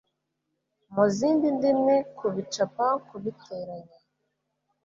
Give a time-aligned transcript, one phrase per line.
[0.93, 3.95] mu zindi ndimi kubicapa kubiteranya